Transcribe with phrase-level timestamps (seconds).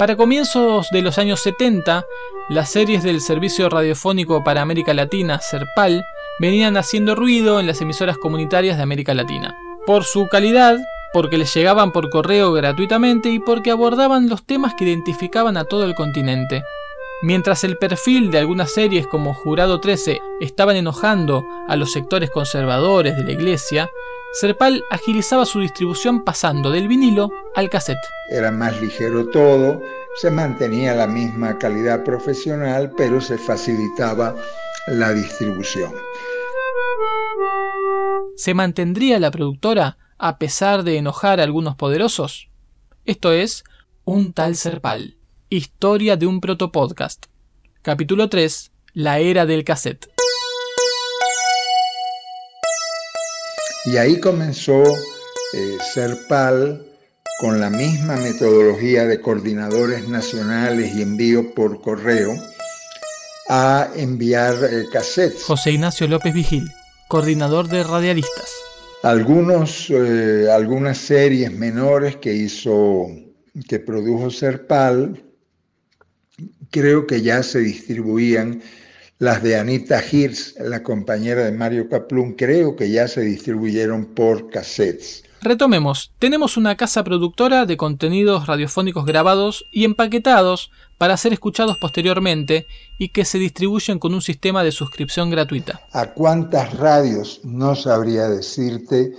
[0.00, 2.06] Para comienzos de los años 70,
[2.48, 6.02] las series del Servicio Radiofónico para América Latina, CERPAL,
[6.38, 9.54] venían haciendo ruido en las emisoras comunitarias de América Latina.
[9.84, 10.78] Por su calidad,
[11.12, 15.84] porque les llegaban por correo gratuitamente y porque abordaban los temas que identificaban a todo
[15.84, 16.62] el continente.
[17.20, 23.18] Mientras el perfil de algunas series como Jurado 13 estaban enojando a los sectores conservadores
[23.18, 23.90] de la iglesia,
[24.32, 27.98] Serpal agilizaba su distribución pasando del vinilo al cassette.
[28.30, 29.82] Era más ligero todo,
[30.20, 34.36] se mantenía la misma calidad profesional, pero se facilitaba
[34.86, 35.92] la distribución.
[38.36, 42.50] ¿Se mantendría la productora a pesar de enojar a algunos poderosos?
[43.04, 43.64] Esto es
[44.04, 45.16] Un tal Serpal,
[45.48, 47.26] historia de un protopodcast.
[47.82, 50.19] Capítulo 3, La era del cassette.
[53.86, 56.86] Y ahí comenzó eh, Serpal
[57.40, 62.34] con la misma metodología de coordinadores nacionales y envío por correo
[63.48, 65.44] a enviar eh, cassettes.
[65.44, 66.70] José Ignacio López Vigil,
[67.08, 68.52] coordinador de radialistas.
[69.02, 73.06] Algunos, eh, algunas series menores que hizo,
[73.66, 75.24] que produjo Serpal,
[76.70, 78.62] creo que ya se distribuían
[79.20, 84.48] las de Anita Hirsch, la compañera de Mario Kaplun, creo que ya se distribuyeron por
[84.48, 85.24] cassettes.
[85.42, 92.66] Retomemos, tenemos una casa productora de contenidos radiofónicos grabados y empaquetados para ser escuchados posteriormente
[92.98, 95.82] y que se distribuyen con un sistema de suscripción gratuita.
[95.92, 97.42] ¿A cuántas radios?
[97.44, 99.12] No sabría decirte,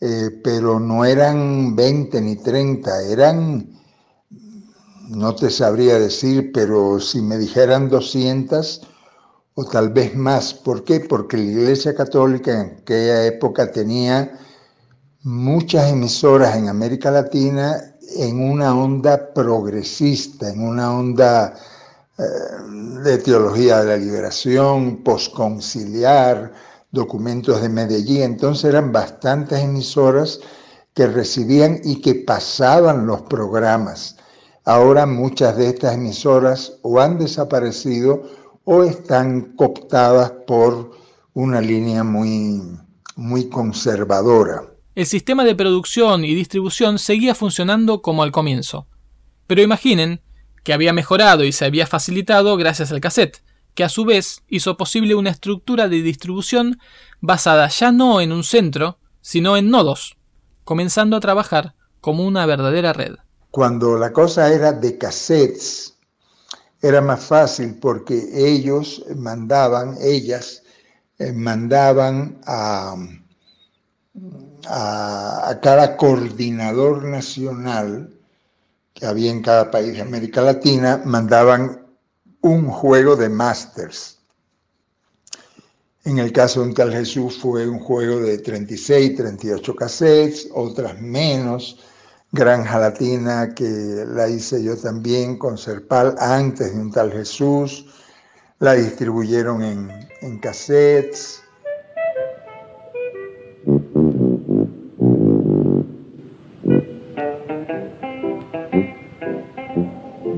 [0.00, 3.68] eh, pero no eran 20 ni 30, eran,
[5.08, 8.82] no te sabría decir, pero si me dijeran 200,
[9.60, 10.54] o tal vez más.
[10.54, 11.00] ¿Por qué?
[11.00, 14.38] Porque la Iglesia Católica en aquella época tenía
[15.24, 17.76] muchas emisoras en América Latina
[18.16, 21.56] en una onda progresista, en una onda
[22.18, 22.22] eh,
[23.02, 26.52] de teología de la liberación, posconciliar,
[26.92, 28.22] documentos de Medellín.
[28.22, 30.38] Entonces eran bastantes emisoras
[30.94, 34.14] que recibían y que pasaban los programas.
[34.64, 38.22] Ahora muchas de estas emisoras o han desaparecido
[38.70, 40.90] o están cooptadas por
[41.32, 42.60] una línea muy,
[43.16, 44.62] muy conservadora.
[44.94, 48.86] El sistema de producción y distribución seguía funcionando como al comienzo.
[49.46, 50.20] Pero imaginen
[50.64, 53.42] que había mejorado y se había facilitado gracias al cassette,
[53.74, 56.78] que a su vez hizo posible una estructura de distribución
[57.22, 60.18] basada ya no en un centro, sino en nodos,
[60.64, 63.14] comenzando a trabajar como una verdadera red.
[63.50, 65.97] Cuando la cosa era de cassettes,
[66.80, 70.62] era más fácil porque ellos mandaban, ellas
[71.18, 72.94] eh, mandaban a,
[74.66, 78.14] a, cada coordinador nacional
[78.94, 81.86] que había en cada país de América Latina, mandaban
[82.40, 84.18] un juego de masters.
[86.04, 91.00] En el caso de un tal Jesús fue un juego de 36, 38 cassettes, otras
[91.00, 91.78] menos
[92.30, 97.86] Granja Latina, que la hice yo también con Serpal antes de un tal Jesús.
[98.58, 99.88] La distribuyeron en,
[100.20, 101.42] en cassettes.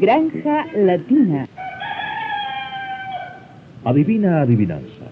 [0.00, 1.46] Granja Latina.
[3.84, 5.04] Adivina adivinanza.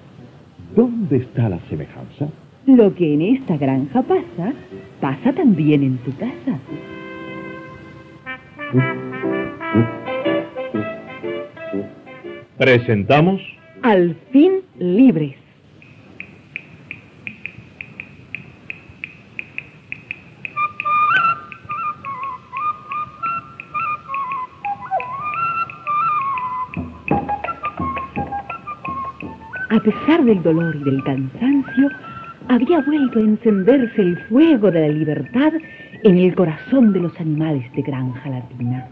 [0.74, 2.28] ¿Dónde está la semejanza?
[2.66, 4.52] Lo que en esta granja pasa,
[5.00, 6.58] pasa también en tu casa.
[12.56, 13.42] Presentamos
[13.82, 15.34] Al fin libres.
[29.70, 31.88] A pesar del dolor y del cansancio,
[32.48, 35.52] había vuelto a encenderse el fuego de la libertad
[36.02, 38.88] en el corazón de los animales de granja latina.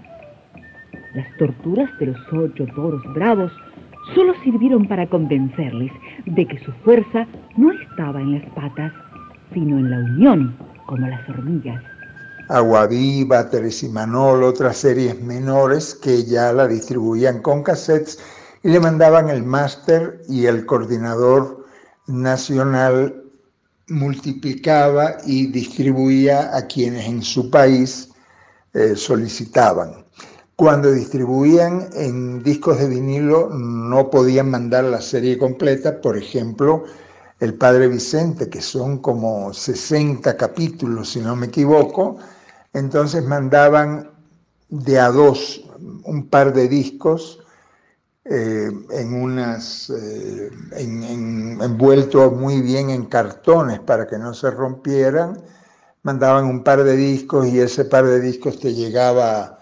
[1.14, 3.52] Las torturas de los ocho toros bravos
[4.14, 5.92] solo sirvieron para convencerles
[6.26, 7.26] de que su fuerza
[7.56, 8.92] no estaba en las patas,
[9.52, 11.82] sino en la unión, como las hormigas.
[12.48, 18.18] Aguaviva, Teres y Manolo, otras series menores que ya la distribuían con cassettes
[18.62, 21.64] y le mandaban el máster y el coordinador
[22.06, 23.29] nacional
[23.90, 28.08] multiplicaba y distribuía a quienes en su país
[28.72, 30.04] eh, solicitaban.
[30.56, 36.84] Cuando distribuían en discos de vinilo no podían mandar la serie completa, por ejemplo,
[37.40, 42.18] El Padre Vicente, que son como 60 capítulos, si no me equivoco,
[42.74, 44.10] entonces mandaban
[44.68, 45.62] de a dos
[46.04, 47.40] un par de discos
[48.30, 55.42] eh, en unas, eh, envueltos muy bien en cartones para que no se rompieran.
[56.04, 59.58] Mandaban un par de discos y ese par de discos te llegaba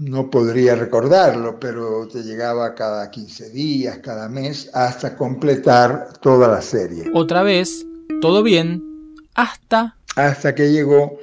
[0.00, 6.62] no podría recordarlo, pero te llegaba cada 15 días, cada mes, hasta completar toda la
[6.62, 7.04] serie.
[7.12, 7.86] Otra vez,
[8.22, 8.82] todo bien,
[9.34, 9.96] hasta...
[10.16, 11.18] Hasta que llegó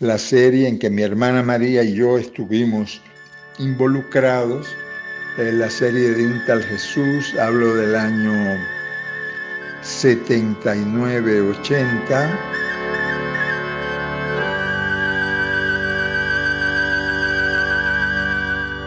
[0.00, 3.00] la serie en que mi hermana María y yo estuvimos
[3.60, 4.66] involucrados,
[5.38, 8.58] la serie de un tal Jesús, hablo del año
[9.82, 12.28] 79-80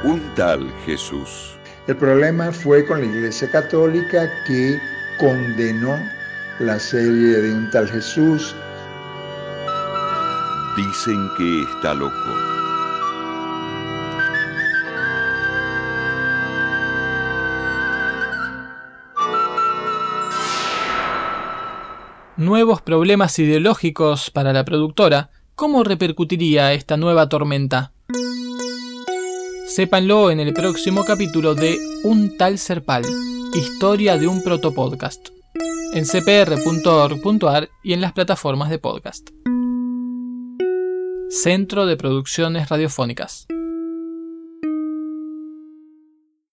[0.03, 1.55] un tal Jesús.
[1.87, 4.77] El problema fue con la Iglesia Católica que
[5.17, 5.97] condenó
[6.59, 8.53] la serie de un tal Jesús.
[10.75, 12.60] Dicen que está loco.
[22.37, 25.31] Nuevos problemas ideológicos para la productora.
[25.53, 27.91] ¿Cómo repercutiría esta nueva tormenta?
[29.67, 33.03] Sépanlo en el próximo capítulo de Un tal Serpal,
[33.53, 35.27] historia de un protopodcast,
[35.93, 39.29] en cpr.org.ar y en las plataformas de podcast.
[41.29, 43.47] Centro de Producciones Radiofónicas.